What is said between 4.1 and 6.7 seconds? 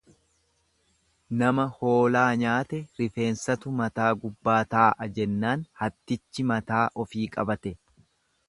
gubbaa taa'a jennaan hattichi